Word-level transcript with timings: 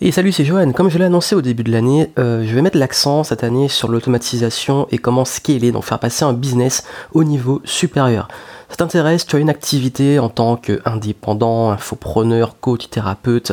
Et 0.00 0.12
salut, 0.12 0.30
c'est 0.30 0.44
Johan. 0.44 0.70
Comme 0.70 0.90
je 0.90 0.96
l'ai 0.96 1.06
annoncé 1.06 1.34
au 1.34 1.42
début 1.42 1.64
de 1.64 1.72
l'année, 1.72 2.12
euh, 2.20 2.44
je 2.46 2.54
vais 2.54 2.62
mettre 2.62 2.78
l'accent 2.78 3.24
cette 3.24 3.42
année 3.42 3.66
sur 3.66 3.88
l'automatisation 3.88 4.86
et 4.92 4.98
comment 4.98 5.24
scaler, 5.24 5.72
donc 5.72 5.82
faire 5.82 5.98
passer 5.98 6.24
un 6.24 6.34
business 6.34 6.84
au 7.14 7.24
niveau 7.24 7.60
supérieur. 7.64 8.28
Ça 8.70 8.76
t'intéresse, 8.76 9.26
tu 9.26 9.36
as 9.36 9.38
une 9.38 9.48
activité 9.48 10.18
en 10.18 10.28
tant 10.28 10.56
qu'indépendant, 10.56 11.70
infopreneur, 11.70 12.60
coach, 12.60 12.90
thérapeute, 12.90 13.52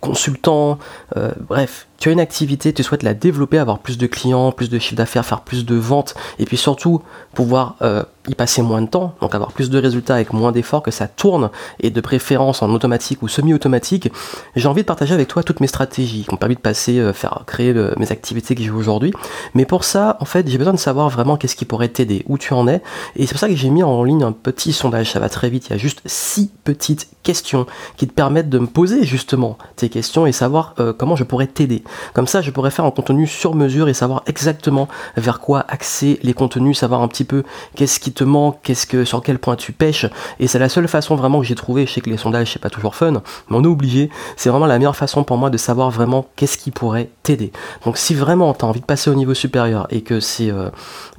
consultant, 0.00 0.78
euh, 1.16 1.32
bref, 1.48 1.88
tu 1.98 2.08
as 2.08 2.12
une 2.12 2.20
activité, 2.20 2.72
tu 2.72 2.82
souhaites 2.82 3.02
la 3.02 3.14
développer, 3.14 3.58
avoir 3.58 3.78
plus 3.78 3.98
de 3.98 4.06
clients, 4.06 4.50
plus 4.50 4.68
de 4.68 4.78
chiffre 4.78 4.96
d'affaires, 4.96 5.24
faire 5.24 5.42
plus 5.42 5.64
de 5.64 5.76
ventes, 5.76 6.14
et 6.38 6.46
puis 6.46 6.56
surtout 6.56 7.02
pouvoir 7.32 7.76
euh, 7.82 8.02
y 8.28 8.34
passer 8.34 8.60
moins 8.60 8.82
de 8.82 8.88
temps, 8.88 9.14
donc 9.20 9.34
avoir 9.34 9.52
plus 9.52 9.70
de 9.70 9.78
résultats 9.78 10.14
avec 10.14 10.32
moins 10.32 10.50
d'efforts, 10.50 10.82
que 10.82 10.90
ça 10.90 11.06
tourne, 11.06 11.50
et 11.78 11.90
de 11.90 12.00
préférence 12.00 12.62
en 12.62 12.70
automatique 12.70 13.22
ou 13.22 13.28
semi-automatique, 13.28 14.12
j'ai 14.56 14.66
envie 14.68 14.82
de 14.82 14.86
partager 14.86 15.14
avec 15.14 15.28
toi 15.28 15.44
toutes 15.44 15.60
mes 15.60 15.68
stratégies 15.68 16.24
qui 16.24 16.30
m'ont 16.32 16.38
permis 16.38 16.56
de 16.56 16.60
passer, 16.60 16.98
euh, 16.98 17.12
faire 17.12 17.44
créer 17.46 17.72
mes 17.96 18.10
activités 18.10 18.54
que 18.54 18.62
j'ai 18.62 18.70
aujourd'hui. 18.70 19.12
Mais 19.54 19.64
pour 19.64 19.84
ça, 19.84 20.16
en 20.20 20.24
fait, 20.24 20.48
j'ai 20.48 20.58
besoin 20.58 20.72
de 20.72 20.78
savoir 20.78 21.08
vraiment 21.08 21.36
qu'est-ce 21.36 21.56
qui 21.56 21.64
pourrait 21.64 21.88
t'aider, 21.88 22.24
où 22.28 22.36
tu 22.36 22.52
en 22.52 22.66
es, 22.66 22.82
et 23.14 23.26
c'est 23.26 23.32
pour 23.34 23.40
ça 23.40 23.48
que 23.48 23.56
j'ai 23.56 23.70
mis 23.70 23.82
en 23.82 24.02
ligne 24.02 24.24
un 24.24 24.32
petit 24.52 24.72
sondage, 24.72 25.10
ça 25.10 25.20
va 25.20 25.28
très 25.28 25.50
vite, 25.50 25.66
il 25.68 25.70
y 25.70 25.74
a 25.74 25.78
juste 25.78 26.00
six 26.06 26.50
petites 26.64 27.08
questions 27.22 27.66
qui 27.96 28.06
te 28.06 28.12
permettent 28.12 28.48
de 28.48 28.58
me 28.58 28.66
poser 28.66 29.04
justement 29.04 29.58
tes 29.76 29.88
questions 29.88 30.26
et 30.26 30.32
savoir 30.32 30.74
euh, 30.78 30.92
comment 30.92 31.16
je 31.16 31.24
pourrais 31.24 31.46
t'aider. 31.46 31.82
Comme 32.14 32.26
ça, 32.26 32.40
je 32.40 32.50
pourrais 32.50 32.70
faire 32.70 32.84
un 32.84 32.90
contenu 32.90 33.26
sur 33.26 33.54
mesure 33.54 33.88
et 33.88 33.94
savoir 33.94 34.22
exactement 34.26 34.88
vers 35.16 35.40
quoi 35.40 35.64
axer 35.68 36.18
les 36.22 36.34
contenus, 36.34 36.78
savoir 36.78 37.02
un 37.02 37.08
petit 37.08 37.24
peu 37.24 37.42
qu'est-ce 37.74 38.00
qui 38.00 38.12
te 38.12 38.24
manque, 38.24 38.58
qu'est-ce 38.62 38.86
que 38.86 39.04
sur 39.04 39.22
quel 39.22 39.38
point 39.38 39.56
tu 39.56 39.72
pêches. 39.72 40.06
Et 40.40 40.46
c'est 40.46 40.58
la 40.58 40.68
seule 40.68 40.88
façon 40.88 41.16
vraiment 41.16 41.40
que 41.40 41.46
j'ai 41.46 41.54
trouvé. 41.54 41.86
Je 41.86 41.92
sais 41.92 42.00
que 42.00 42.10
les 42.10 42.16
sondages 42.16 42.52
c'est 42.52 42.62
pas 42.62 42.70
toujours 42.70 42.94
fun, 42.94 43.12
mais 43.12 43.20
on 43.50 43.64
est 43.64 43.68
obligé. 43.68 44.10
C'est 44.36 44.50
vraiment 44.50 44.66
la 44.66 44.78
meilleure 44.78 44.96
façon 44.96 45.24
pour 45.24 45.36
moi 45.36 45.50
de 45.50 45.58
savoir 45.58 45.90
vraiment 45.90 46.26
qu'est-ce 46.36 46.58
qui 46.58 46.70
pourrait 46.70 47.10
t'aider. 47.22 47.52
Donc 47.84 47.98
si 47.98 48.14
vraiment 48.14 48.52
tu 48.54 48.64
as 48.64 48.68
envie 48.68 48.80
de 48.80 48.86
passer 48.86 49.10
au 49.10 49.14
niveau 49.14 49.34
supérieur 49.34 49.86
et 49.90 50.02
que 50.02 50.20
c'est 50.20 50.50
euh, 50.50 50.70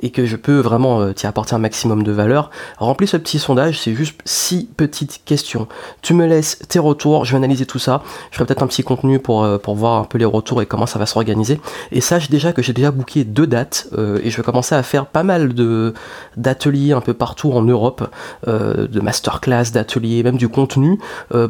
et 0.02 0.10
que 0.12 0.26
je 0.26 0.36
peux 0.36 0.60
vraiment 0.60 1.02
euh, 1.02 1.14
t'y 1.14 1.28
apporter 1.28 1.56
un 1.56 1.60
maximum 1.60 2.04
de 2.04 2.12
valeur, 2.12 2.50
remplis 2.78 3.08
ce 3.08 3.18
petit 3.24 3.40
sondage. 3.40 3.80
C'est 3.80 3.96
juste 3.96 4.20
six 4.26 4.70
petites 4.78 5.22
questions. 5.26 5.68
Tu 6.02 6.14
me 6.14 6.26
laisses 6.26 6.60
tes 6.68 6.80
retours. 6.80 7.26
Je 7.26 7.32
vais 7.32 7.38
analyser 7.38 7.66
tout 7.66 7.80
ça. 7.80 8.04
Je 8.30 8.36
ferai 8.36 8.46
peut-être 8.46 8.64
un 8.64 8.68
petit 8.68 8.84
contenu 8.84 9.20
pour 9.20 9.44
euh, 9.44 9.58
pour 9.58 9.76
voir 9.76 10.00
un 10.00 10.04
peu 10.04 10.18
les 10.18 10.26
retours 10.26 10.62
et 10.62 10.66
comment 10.66 10.86
ça 10.86 11.00
va 11.00 11.06
s'organiser. 11.06 11.60
Et 11.92 12.02
sache 12.02 12.30
déjà 12.30 12.54
que 12.54 12.62
j'ai 12.62 12.74
déjà 12.74 12.92
booké 12.92 13.24
deux 13.24 13.48
dates 13.48 13.88
euh, 13.98 14.20
et 14.24 14.30
je 14.30 14.38
vais 14.38 14.44
commencer 14.44 14.76
à 14.76 14.84
faire 14.84 15.08
pas 15.08 15.24
mal 15.24 15.54
de 15.54 15.94
d'ateliers 16.38 16.94
un 16.94 17.02
peu 17.02 17.14
partout 17.14 17.52
en 17.52 17.62
Europe, 17.62 18.08
euh, 18.48 18.88
de 18.88 19.00
masterclass, 19.00 19.72
d'ateliers, 19.74 20.24
même 20.24 20.38
du 20.38 20.50
contenu. 20.50 21.00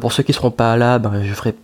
Pour 0.00 0.12
ceux 0.12 0.22
qui 0.22 0.32
seront 0.32 0.50
pas 0.50 0.76
là, 0.76 0.98
ben, 0.98 1.22
je 1.22 1.34
ferai 1.34 1.54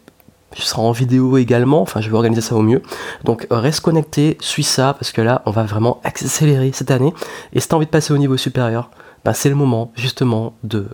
je 0.56 0.62
serai 0.62 0.83
en 0.83 0.92
vidéo 0.92 1.36
également, 1.36 1.80
enfin 1.80 2.00
je 2.00 2.11
vais 2.11 2.17
organiser 2.17 2.41
ça 2.41 2.55
au 2.56 2.62
mieux. 2.62 2.83
Donc 3.24 3.47
reste 3.50 3.80
connecté, 3.80 4.36
suis 4.41 4.64
ça, 4.64 4.95
parce 4.98 5.12
que 5.12 5.20
là 5.20 5.42
on 5.47 5.50
va 5.50 5.62
vraiment 5.62 6.00
accélérer 6.05 6.70
cette 6.72 6.91
année. 6.91 7.14
Et 7.52 7.61
si 7.61 7.69
tu 7.69 7.74
as 7.74 7.77
envie 7.77 7.86
de 7.86 7.91
passer 7.91 8.12
au 8.12 8.19
niveau 8.19 8.36
supérieur, 8.36 8.91
ben, 9.24 9.32
c'est 9.32 9.48
le 9.48 9.54
moment 9.54 9.92
justement 9.94 10.54
de 10.64 10.88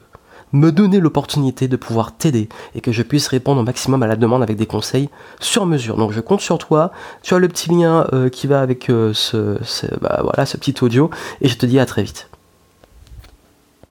me 0.52 0.70
donner 0.70 1.00
l'opportunité 1.00 1.68
de 1.68 1.76
pouvoir 1.76 2.16
t'aider 2.16 2.48
et 2.74 2.80
que 2.80 2.92
je 2.92 3.02
puisse 3.02 3.28
répondre 3.28 3.60
au 3.60 3.64
maximum 3.64 4.02
à 4.02 4.06
la 4.06 4.16
demande 4.16 4.42
avec 4.42 4.56
des 4.56 4.66
conseils 4.66 5.08
sur 5.40 5.66
mesure. 5.66 5.96
Donc 5.96 6.12
je 6.12 6.20
compte 6.20 6.40
sur 6.40 6.58
toi. 6.58 6.92
Tu 7.22 7.34
as 7.34 7.38
le 7.38 7.48
petit 7.48 7.70
lien 7.70 8.06
euh, 8.12 8.28
qui 8.28 8.46
va 8.46 8.60
avec 8.60 8.88
euh, 8.88 9.12
ce, 9.12 9.58
bah, 10.00 10.20
voilà, 10.22 10.46
ce 10.46 10.56
petit 10.56 10.74
audio 10.82 11.10
et 11.40 11.48
je 11.48 11.56
te 11.56 11.66
dis 11.66 11.78
à 11.78 11.86
très 11.86 12.02
vite. 12.02 12.28